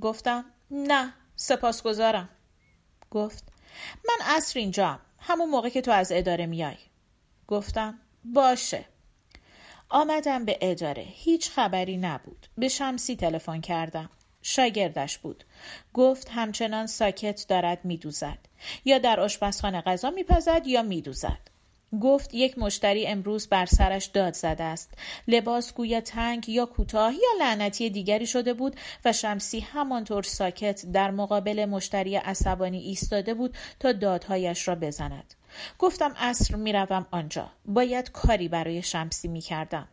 گفتم 0.00 0.44
نه 0.70 1.14
سپاسگزارم. 1.36 2.28
گفت 3.10 3.44
من 4.08 4.26
اصر 4.26 4.58
اینجام 4.58 5.00
همون 5.18 5.50
موقع 5.50 5.68
که 5.68 5.80
تو 5.80 5.90
از 5.90 6.12
اداره 6.12 6.46
میای. 6.46 6.76
گفتم 7.46 7.98
باشه. 8.24 8.84
آمدم 9.88 10.44
به 10.44 10.58
اداره 10.60 11.02
هیچ 11.06 11.50
خبری 11.50 11.96
نبود. 11.96 12.46
به 12.58 12.68
شمسی 12.68 13.16
تلفن 13.16 13.60
کردم. 13.60 14.10
شاگردش 14.42 15.18
بود. 15.18 15.44
گفت 15.94 16.28
همچنان 16.30 16.86
ساکت 16.86 17.46
دارد 17.48 17.84
میدوزد. 17.84 18.38
یا 18.84 18.98
در 18.98 19.20
آشپزخانه 19.20 19.80
غذا 19.80 20.10
میپزد 20.10 20.66
یا 20.66 20.82
میدوزد. 20.82 21.53
گفت 22.00 22.34
یک 22.34 22.58
مشتری 22.58 23.06
امروز 23.06 23.48
بر 23.48 23.66
سرش 23.66 24.06
داد 24.06 24.34
زده 24.34 24.64
است. 24.64 24.90
لباس 25.28 25.74
گویا 25.74 26.00
تنگ 26.00 26.48
یا 26.48 26.66
کوتاه 26.66 27.14
یا 27.14 27.28
لعنتی 27.38 27.90
دیگری 27.90 28.26
شده 28.26 28.54
بود 28.54 28.76
و 29.04 29.12
شمسی 29.12 29.60
همانطور 29.60 30.22
ساکت 30.22 30.86
در 30.86 31.10
مقابل 31.10 31.64
مشتری 31.64 32.16
عصبانی 32.16 32.78
ایستاده 32.78 33.34
بود 33.34 33.56
تا 33.80 33.92
دادهایش 33.92 34.68
را 34.68 34.74
بزند. 34.74 35.34
گفتم 35.78 36.14
اصر 36.16 36.56
می‌روم 36.56 37.06
آنجا. 37.10 37.50
باید 37.66 38.12
کاری 38.12 38.48
برای 38.48 38.82
شمسی 38.82 39.28
می‌کردم. 39.28 39.88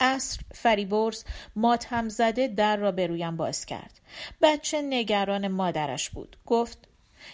اصر 0.00 0.40
فریبرز 0.54 1.24
ماتم 1.56 2.08
زده 2.08 2.48
در 2.48 2.76
را 2.76 2.92
به 2.92 3.06
رویم 3.06 3.36
باز 3.36 3.66
کرد. 3.66 4.00
بچه 4.42 4.82
نگران 4.82 5.48
مادرش 5.48 6.10
بود. 6.10 6.36
گفت 6.46 6.78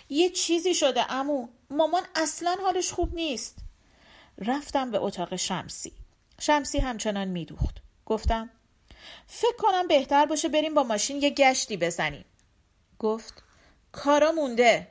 یه 0.08 0.30
چیزی 0.30 0.74
شده 0.74 1.12
امو 1.12 1.48
مامان 1.70 2.02
اصلا 2.14 2.56
حالش 2.62 2.92
خوب 2.92 3.14
نیست. 3.14 3.67
رفتم 4.38 4.90
به 4.90 4.99
اتاق 4.99 5.37
شمسی. 5.37 5.92
شمسی 6.40 6.78
همچنان 6.78 7.28
میدوخت. 7.28 7.76
گفتم 8.07 8.50
فکر 9.26 9.57
کنم 9.59 9.87
بهتر 9.87 10.26
باشه 10.26 10.49
بریم 10.49 10.75
با 10.75 10.83
ماشین 10.83 11.23
یه 11.23 11.30
گشتی 11.30 11.76
بزنیم. 11.76 12.25
گفت 12.99 13.42
کارا 13.92 14.33
مونده. 14.33 14.88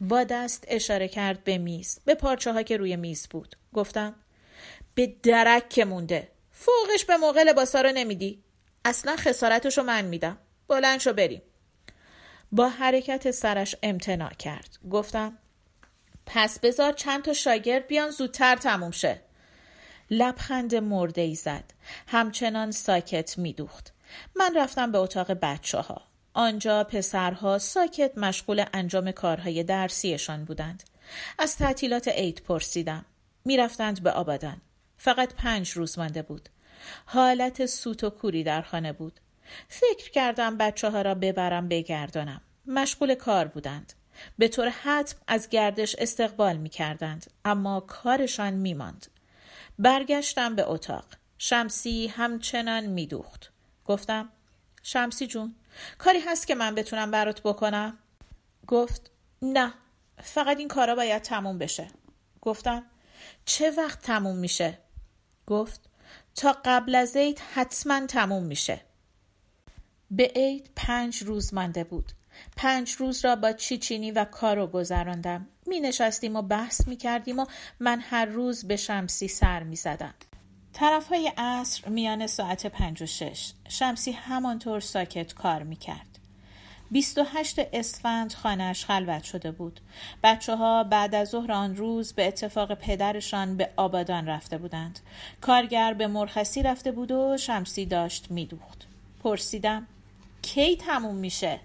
با 0.00 0.24
دست 0.24 0.64
اشاره 0.68 1.08
کرد 1.08 1.44
به 1.44 1.58
میز 1.58 2.00
به 2.04 2.14
پارچه 2.14 2.52
ها 2.52 2.62
که 2.62 2.76
روی 2.76 2.96
میز 2.96 3.28
بود. 3.28 3.56
گفتم 3.74 4.14
به 4.94 5.06
درک 5.22 5.68
که 5.68 5.84
مونده. 5.84 6.28
فوقش 6.52 7.04
به 7.04 7.16
موقع 7.16 7.42
لباسا 7.42 7.80
رو 7.80 7.92
نمیدی. 7.92 8.42
اصلا 8.84 9.16
خسارتشو 9.16 9.82
من 9.82 10.04
میدم. 10.04 10.38
بلند 10.68 11.00
شو 11.00 11.12
بریم. 11.12 11.42
با 12.52 12.68
حرکت 12.68 13.30
سرش 13.30 13.76
امتناع 13.82 14.32
کرد. 14.32 14.78
گفتم 14.90 15.38
پس 16.32 16.58
بذار 16.58 16.92
چند 16.92 17.22
تا 17.22 17.32
شاگرد 17.32 17.86
بیان 17.86 18.10
زودتر 18.10 18.56
تموم 18.56 18.90
شه. 18.90 19.20
لبخند 20.10 20.74
مرده 20.74 21.20
ای 21.20 21.34
زد. 21.34 21.64
همچنان 22.06 22.70
ساکت 22.70 23.38
میدوخت. 23.38 23.92
من 24.36 24.56
رفتم 24.56 24.92
به 24.92 24.98
اتاق 24.98 25.32
بچه 25.32 25.78
ها 25.78 26.02
آنجا 26.34 26.84
پسرها 26.84 27.58
ساکت 27.58 28.18
مشغول 28.18 28.64
انجام 28.74 29.12
کارهای 29.12 29.62
درسیشان 29.62 30.44
بودند. 30.44 30.82
از 31.38 31.56
تعطیلات 31.56 32.08
عید 32.08 32.42
پرسیدم. 32.42 33.04
می‌رفتند 33.44 34.02
به 34.02 34.10
آبادان. 34.10 34.60
فقط 34.98 35.34
پنج 35.34 35.70
روز 35.70 35.98
مانده 35.98 36.22
بود. 36.22 36.48
حالت 37.06 37.66
سوت 37.66 38.04
و 38.04 38.10
کوری 38.10 38.44
در 38.44 38.62
خانه 38.62 38.92
بود. 38.92 39.20
فکر 39.68 40.10
کردم 40.10 40.56
بچه 40.56 40.90
ها 40.90 41.02
را 41.02 41.14
ببرم 41.14 41.68
بگردانم. 41.68 42.40
مشغول 42.66 43.14
کار 43.14 43.46
بودند. 43.46 43.92
به 44.38 44.48
طور 44.48 44.68
حتم 44.68 45.16
از 45.26 45.48
گردش 45.48 45.96
استقبال 45.98 46.56
می 46.56 46.68
کردند 46.68 47.30
اما 47.44 47.80
کارشان 47.80 48.54
می 48.54 48.74
ماند. 48.74 49.06
برگشتم 49.78 50.56
به 50.56 50.70
اتاق 50.70 51.04
شمسی 51.38 52.06
همچنان 52.06 52.86
می 52.86 53.06
دوخت. 53.06 53.52
گفتم 53.84 54.28
شمسی 54.82 55.26
جون 55.26 55.54
کاری 55.98 56.20
هست 56.20 56.46
که 56.46 56.54
من 56.54 56.74
بتونم 56.74 57.10
برات 57.10 57.40
بکنم؟ 57.42 57.98
گفت 58.66 59.10
نه 59.42 59.74
فقط 60.22 60.56
این 60.58 60.68
کارا 60.68 60.94
باید 60.94 61.22
تموم 61.22 61.58
بشه 61.58 61.88
گفتم 62.40 62.82
چه 63.44 63.70
وقت 63.70 64.02
تموم 64.02 64.36
میشه؟ 64.36 64.78
گفت 65.46 65.80
تا 66.34 66.56
قبل 66.64 66.94
از 66.94 67.16
عید 67.16 67.38
حتما 67.54 68.06
تموم 68.06 68.42
میشه 68.42 68.80
به 70.10 70.32
عید 70.36 70.70
پنج 70.76 71.22
روز 71.22 71.54
مانده 71.54 71.84
بود 71.84 72.12
پنج 72.56 72.92
روز 72.92 73.24
را 73.24 73.36
با 73.36 73.52
چیچینی 73.52 74.10
و 74.10 74.24
کارو 74.24 74.66
گذراندم 74.66 75.46
می 75.66 75.80
نشستیم 75.80 76.36
و 76.36 76.42
بحث 76.42 76.88
می 76.88 76.96
کردیم 76.96 77.38
و 77.38 77.46
من 77.80 78.00
هر 78.00 78.24
روز 78.24 78.64
به 78.64 78.76
شمسی 78.76 79.28
سر 79.28 79.62
می 79.62 79.76
زدم. 79.76 80.14
طرف 80.72 81.08
های 81.08 81.32
عصر 81.36 81.88
میان 81.88 82.26
ساعت 82.26 82.66
پنج 82.66 83.02
و 83.02 83.06
شش 83.06 83.52
شمسی 83.68 84.12
همانطور 84.12 84.80
ساکت 84.80 85.34
کار 85.34 85.62
می 85.62 85.76
کرد. 85.76 86.06
28 86.90 87.58
اسفند 87.72 88.32
خانهش 88.32 88.84
خلوت 88.84 89.22
شده 89.22 89.50
بود. 89.50 89.80
بچه 90.22 90.56
ها 90.56 90.84
بعد 90.84 91.14
از 91.14 91.28
ظهر 91.28 91.52
آن 91.52 91.76
روز 91.76 92.12
به 92.12 92.28
اتفاق 92.28 92.74
پدرشان 92.74 93.56
به 93.56 93.70
آبادان 93.76 94.26
رفته 94.26 94.58
بودند. 94.58 95.00
کارگر 95.40 95.94
به 95.94 96.06
مرخصی 96.06 96.62
رفته 96.62 96.92
بود 96.92 97.10
و 97.10 97.36
شمسی 97.36 97.86
داشت 97.86 98.30
میدوخت. 98.30 98.86
پرسیدم 99.22 99.86
کی 100.42 100.76
تموم 100.76 101.14
میشه؟ 101.14 101.60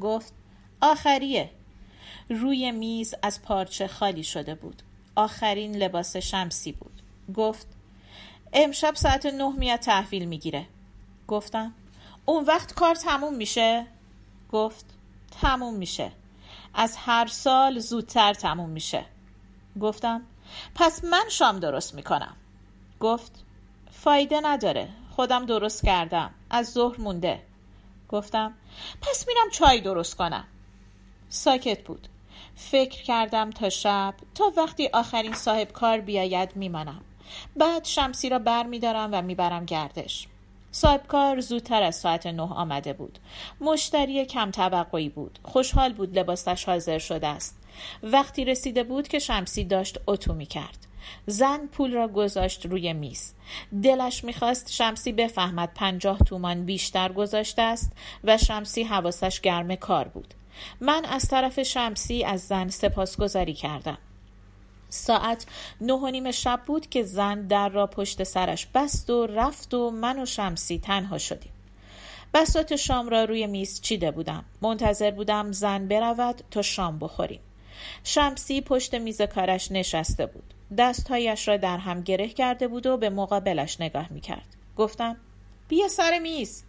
گفت 0.00 0.32
آخریه. 0.80 1.50
روی 2.30 2.70
میز 2.72 3.14
از 3.22 3.42
پارچه 3.42 3.88
خالی 3.88 4.24
شده 4.24 4.54
بود. 4.54 4.82
آخرین 5.16 5.76
لباس 5.76 6.16
شمسی 6.16 6.72
بود. 6.72 7.02
گفت 7.34 7.66
امشب 8.52 8.94
ساعت 8.94 9.26
نه 9.26 9.56
میاد 9.56 9.80
تحویل 9.80 10.24
می‌گیره. 10.24 10.66
گفتم 11.28 11.74
اون 12.24 12.44
وقت 12.44 12.74
کار 12.74 12.94
تموم 12.94 13.34
میشه؟ 13.34 13.86
گفت 14.52 14.86
تموم 15.40 15.74
میشه. 15.74 16.12
از 16.74 16.96
هر 16.96 17.26
سال 17.26 17.78
زودتر 17.78 18.34
تموم 18.34 18.70
میشه. 18.70 19.04
گفتم 19.80 20.22
پس 20.74 21.04
من 21.04 21.24
شام 21.30 21.58
درست 21.58 21.94
می‌کنم. 21.94 22.36
گفت 23.00 23.44
فایده 23.90 24.40
نداره. 24.40 24.88
خودم 25.10 25.46
درست 25.46 25.84
کردم. 25.84 26.30
از 26.50 26.70
ظهر 26.70 27.00
مونده. 27.00 27.42
گفتم 28.08 28.54
پس 29.02 29.24
میرم 29.28 29.50
چای 29.52 29.80
درست 29.80 30.16
کنم. 30.16 30.44
ساکت 31.28 31.84
بود. 31.84 32.08
فکر 32.56 33.02
کردم 33.02 33.50
تا 33.50 33.70
شب 33.70 34.14
تا 34.34 34.52
وقتی 34.56 34.88
آخرین 34.92 35.34
صاحب 35.34 35.72
کار 35.72 36.00
بیاید 36.00 36.56
میمانم. 36.56 37.00
بعد 37.56 37.84
شمسی 37.84 38.28
را 38.28 38.38
بر 38.38 38.62
میدارم 38.62 39.10
و 39.12 39.22
می‌برم 39.22 39.64
گردش. 39.64 40.28
صاحب 40.70 41.06
کار 41.06 41.40
زودتر 41.40 41.82
از 41.82 41.96
ساعت 41.96 42.26
نه 42.26 42.42
آمده 42.42 42.92
بود. 42.92 43.18
مشتری 43.60 44.26
کم 44.26 44.50
توقعی 44.50 45.08
بود. 45.08 45.38
خوشحال 45.42 45.92
بود 45.92 46.18
لباسش 46.18 46.64
حاضر 46.64 46.98
شده 46.98 47.26
است. 47.26 47.58
وقتی 48.02 48.44
رسیده 48.44 48.84
بود 48.84 49.08
که 49.08 49.18
شمسی 49.18 49.64
داشت 49.64 49.98
اتو 50.06 50.32
می 50.32 50.46
کرد 50.46 50.85
زن 51.26 51.66
پول 51.66 51.92
را 51.92 52.08
گذاشت 52.08 52.66
روی 52.66 52.92
میز. 52.92 53.34
دلش 53.82 54.24
می‌خواست 54.24 54.72
شمسی 54.72 55.12
بفهمد 55.12 55.74
پنجاه 55.74 56.18
تومان 56.18 56.64
بیشتر 56.64 57.12
گذاشته 57.12 57.62
است 57.62 57.92
و 58.24 58.38
شمسی 58.38 58.82
حواسش 58.82 59.40
گرم 59.40 59.74
کار 59.74 60.08
بود. 60.08 60.34
من 60.80 61.04
از 61.04 61.28
طرف 61.28 61.62
شمسی 61.62 62.24
از 62.24 62.40
زن 62.40 62.68
سپاسگزاری 62.68 63.54
کردم. 63.54 63.98
ساعت 64.88 65.46
نه 65.80 65.92
و 65.92 66.10
نیم 66.10 66.30
شب 66.30 66.60
بود 66.66 66.88
که 66.88 67.02
زن 67.02 67.46
در 67.46 67.68
را 67.68 67.86
پشت 67.86 68.22
سرش 68.22 68.66
بست 68.66 69.10
و 69.10 69.26
رفت 69.26 69.74
و 69.74 69.90
من 69.90 70.22
و 70.22 70.26
شمسی 70.26 70.78
تنها 70.78 71.18
شدیم. 71.18 71.52
بسات 72.34 72.76
شام 72.76 73.08
را 73.08 73.24
روی 73.24 73.46
میز 73.46 73.80
چیده 73.80 74.10
بودم. 74.10 74.44
منتظر 74.62 75.10
بودم 75.10 75.52
زن 75.52 75.88
برود 75.88 76.42
تا 76.50 76.62
شام 76.62 76.98
بخوریم. 76.98 77.40
شمسی 78.04 78.60
پشت 78.60 78.94
میز 78.94 79.22
کارش 79.22 79.72
نشسته 79.72 80.26
بود. 80.26 80.54
دستهایش 80.78 81.48
را 81.48 81.56
در 81.56 81.78
هم 81.78 82.02
گره 82.02 82.28
کرده 82.28 82.68
بود 82.68 82.86
و 82.86 82.96
به 82.96 83.10
مقابلش 83.10 83.80
نگاه 83.80 84.12
می‌کرد. 84.12 84.46
گفتم 84.76 85.16
بیا 85.68 85.88
سر 85.88 86.18
میز. 86.18 86.62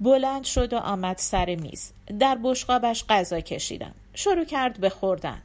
بلند 0.00 0.44
شد 0.44 0.72
و 0.72 0.76
آمد 0.76 1.18
سر 1.18 1.54
میز. 1.54 1.92
در 2.18 2.38
بشقابش 2.42 3.04
غذا 3.08 3.40
کشیدم. 3.40 3.94
شروع 4.14 4.44
کرد 4.44 4.80
به 4.80 4.88
خوردن. 4.88 5.42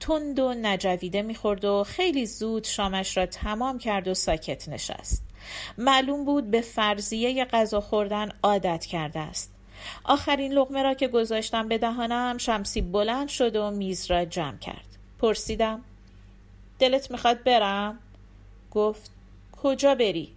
تند 0.00 0.38
و 0.38 0.54
نجویده 0.54 1.22
می‌خورد 1.22 1.64
و 1.64 1.84
خیلی 1.84 2.26
زود 2.26 2.64
شامش 2.64 3.16
را 3.16 3.26
تمام 3.26 3.78
کرد 3.78 4.08
و 4.08 4.14
ساکت 4.14 4.68
نشست. 4.68 5.24
معلوم 5.78 6.24
بود 6.24 6.50
به 6.50 6.60
فرضیه 6.60 7.44
غذا 7.44 7.80
خوردن 7.80 8.28
عادت 8.42 8.86
کرده 8.86 9.20
است. 9.20 9.52
آخرین 10.04 10.52
لغمه 10.52 10.82
را 10.82 10.94
که 10.94 11.08
گذاشتم 11.08 11.68
به 11.68 11.78
دهانم 11.78 12.38
شمسی 12.38 12.80
بلند 12.80 13.28
شد 13.28 13.56
و 13.56 13.70
میز 13.70 14.10
را 14.10 14.24
جمع 14.24 14.58
کرد. 14.58 14.98
پرسیدم 15.18 15.84
دلت 16.78 17.10
می‌خواد 17.10 17.44
برم؟ 17.44 17.98
گفت 18.70 19.10
کجا 19.52 19.94
بری؟ 19.94 20.34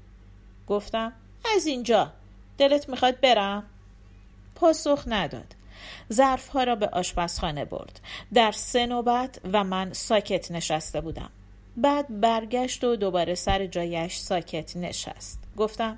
گفتم 0.68 1.14
از 1.56 1.66
اینجا 1.66 2.12
دلت 2.58 2.90
می‌خواد 2.90 3.20
برم؟ 3.20 3.64
پاسخ 4.56 5.04
نداد 5.08 5.56
ظرفها 6.14 6.64
را 6.64 6.76
به 6.76 6.88
آشپزخانه 6.88 7.66
برد 7.66 8.00
در 8.34 8.52
سه 8.52 8.86
نوبت 8.86 9.40
و 9.54 9.64
من 9.64 9.94
ساکت 9.94 10.52
نشسته 10.52 11.02
بودم 11.02 11.30
بعد 11.78 12.20
برگشت 12.22 12.84
و 12.84 12.96
دوباره 12.96 13.36
سر 13.36 13.66
جایش 13.66 14.18
ساکت 14.18 14.78
نشست 14.78 15.40
گفتم 15.58 15.98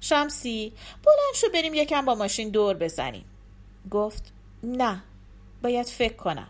شمسی 0.00 0.72
بلند 1.04 1.34
شو 1.34 1.46
بریم 1.54 1.74
یکم 1.74 2.04
با 2.04 2.14
ماشین 2.14 2.48
دور 2.48 2.76
بزنیم 2.76 3.24
گفت 3.90 4.32
نه 4.62 5.02
باید 5.62 5.86
فکر 5.86 6.14
کنم 6.16 6.48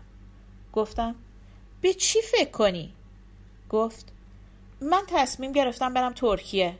گفتم 0.73 1.15
به 1.81 1.93
چی 1.93 2.21
فکر 2.21 2.51
کنی؟ 2.51 2.93
گفت 3.71 4.11
من 4.81 5.03
تصمیم 5.07 5.51
گرفتم 5.51 5.93
برم 5.93 6.13
ترکیه 6.13 6.77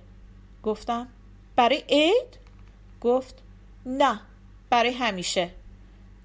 گفتم 0.64 1.08
برای 1.56 1.84
عید؟ 1.90 2.40
گفت 3.02 3.36
نه 3.86 4.22
برای 4.70 4.92
همیشه 4.92 5.52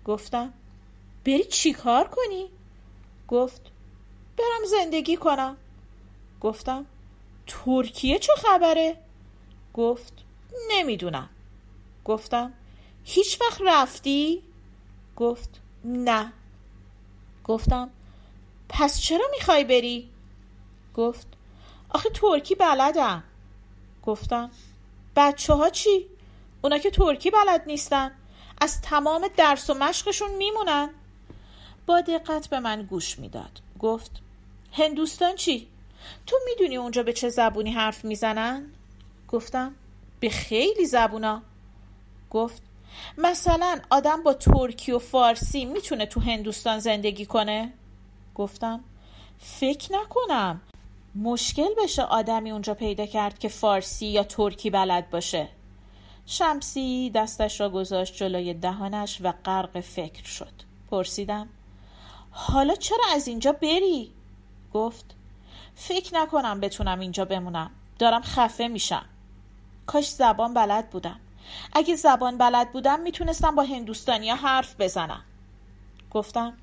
گفتم 0.04 0.52
بری 1.25 1.44
چی 1.44 1.73
کار 1.73 2.08
کنی؟ 2.08 2.49
گفت 3.28 3.61
برم 4.37 4.64
زندگی 4.66 5.16
کنم 5.16 5.56
گفتم 6.40 6.87
ترکیه 7.46 8.18
چه 8.18 8.33
خبره؟ 8.37 8.96
گفت 9.74 10.12
نمی‌دونم 10.70 11.29
گفتم 12.05 12.52
هیچ 13.05 13.40
وقت 13.40 13.61
رفتی؟ 13.66 14.42
گفت 15.16 15.61
نه 15.85 16.33
گفتم 17.44 17.90
پس 18.68 19.00
چرا 19.00 19.24
می‌خوای 19.33 19.64
بری؟ 19.64 20.11
گفت 20.96 21.26
آخه 21.90 22.11
ترکی 22.11 22.54
بلدم 22.54 23.22
گفتم 24.06 24.50
بچه 25.16 25.54
ها 25.54 25.70
چی؟ 25.70 26.06
اونا 26.62 26.78
که 26.78 26.90
ترکی 26.90 27.30
بلد 27.30 27.62
نیستن 27.66 28.11
از 28.61 28.80
تمام 28.80 29.28
درس 29.37 29.70
و 29.70 29.74
مشقشون 29.74 30.30
میمونن 30.30 30.90
با 31.87 32.00
دقت 32.00 32.48
به 32.48 32.61
من 32.61 32.82
گوش 32.82 33.18
می‌داد 33.18 33.61
گفت 33.78 34.11
هندوستان 34.72 35.35
چی؟ 35.35 35.68
تو 36.26 36.37
می‌دونی 36.46 36.76
اونجا 36.76 37.02
به 37.02 37.12
چه 37.12 37.28
زبونی 37.28 37.70
حرف 37.70 38.04
می‌زنن؟ 38.04 38.66
گفتم 39.28 39.74
به 40.20 40.30
خیلی 40.30 40.87
زبونا 40.87 41.42
گفت 42.30 42.62
مثلا 43.18 43.80
آدم 43.90 44.22
با 44.22 44.35
ترکی 44.35 44.92
و 44.92 44.98
فارسی 44.98 45.64
می‌تونه 45.64 46.06
تو 46.06 46.20
هندوستان 46.20 46.78
زندگی 46.78 47.26
کنه؟ 47.26 47.72
گفتم 48.35 48.80
فکر 49.38 49.92
نکنم 49.92 50.61
مشکل 51.22 51.68
بشه 51.79 52.02
آدمی 52.02 52.50
اونجا 52.50 52.74
پیدا 52.74 53.07
کرد 53.07 53.38
که 53.38 53.48
فارسی 53.48 54.07
یا 54.07 54.24
ترکی 54.24 54.70
بلد 54.70 55.11
باشه. 55.11 55.48
شمسی 56.26 57.11
دستش 57.14 57.61
را 57.61 57.70
گذاشت 57.70 58.16
جلوی 58.16 58.55
دهانش 58.55 59.18
و 59.22 59.33
غرق 59.44 59.81
فکر 59.81 60.24
شد. 60.24 60.52
پرسیدم 60.90 61.48
حالا 62.31 62.74
چرا 62.74 63.05
از 63.12 63.29
اینجا 63.29 63.52
بری؟ 63.52 64.12
گفت 64.74 65.14
فکر 65.74 66.14
نکنم 66.14 66.61
بتونم 66.61 67.00
اینجا 67.00 67.24
بمونم. 67.24 67.70
دارم 67.98 68.22
خفه 68.22 68.68
میشم. 68.68 69.05
کاش 69.87 70.09
زبان 70.11 70.55
بلد 70.55 70.90
بودم. 70.90 71.20
اگه 71.72 71.96
زبان 71.96 72.38
بلد 72.38 72.72
بودم 72.72 73.00
می‌تونستم 73.00 73.55
با 73.55 73.62
هندوستانیا 73.62 74.35
حرف 74.35 74.81
بزنم. 74.81 75.24
گفتم 76.11 76.57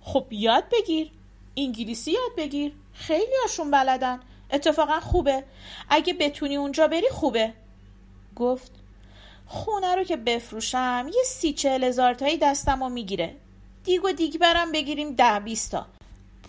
خب 0.00 0.26
یاد 0.30 0.64
بگیر. 0.72 1.10
انگلیسی 1.56 2.12
یاد 2.12 2.36
بگیر. 2.36 2.72
خیلی 2.94 3.32
هاشون 3.42 3.70
بلدن. 3.70 4.20
اتفاقا 4.50 5.00
خوبه. 5.00 5.44
اگه 5.88 6.14
بتونی 6.14 6.56
اونجا 6.56 6.88
بری 6.88 7.08
خوبه. 7.08 7.52
گفت 8.36 8.72
خونه 9.46 9.94
رو 9.94 10.04
که 10.04 10.16
بفروشم 10.16 11.10
یه 11.14 11.22
سی 11.24 11.52
چهل 11.52 11.84
هزار 11.84 12.14
تایی 12.14 12.38
دستم 12.38 12.82
و 12.82 12.88
می‌گیره. 12.88 13.36
دیگ 13.84 14.04
و 14.04 14.12
دیگ 14.12 14.38
برم 14.38 14.72
بگیریم 14.72 15.14
ده 15.14 15.40
بیستا 15.40 15.86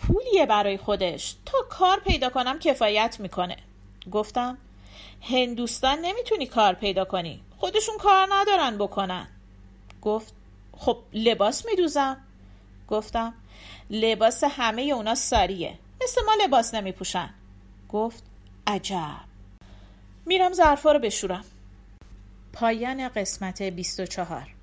پولیه 0.08 0.46
برای 0.46 0.78
خودش. 0.78 1.36
تا 1.46 1.58
کار 1.70 2.00
پیدا 2.00 2.30
کنم 2.30 2.60
کفایت 2.60 3.20
می‌کنه. 3.20 3.58
گفتم 4.12 4.58
هندوستان 5.22 6.00
نمی‌تونی 6.00 6.46
کار 6.46 6.74
پیدا 6.74 7.06
کنی. 7.06 7.42
خودشون 7.58 7.98
کار 7.98 8.28
ندارن 8.32 8.78
بکنن. 8.78 9.28
گفت 10.02 10.34
خب 10.78 10.98
لباس 11.14 11.66
میدوزم. 11.66 12.18
گفتم 12.88 13.34
لباس 13.90 14.44
همه 14.44 14.82
اونا 14.82 15.16
ساریه. 15.16 15.80
مثل 16.06 16.22
ما 16.26 16.32
لباس 16.44 16.74
نمیپوشن. 16.74 17.30
گفت 17.90 18.24
عجب. 18.68 19.26
میرم 20.26 20.54
ظرفا 20.54 20.92
رو 20.92 21.00
بشورم. 21.00 21.46
پایان 22.54 23.10
قسمت 23.10 23.62
24 23.62 24.55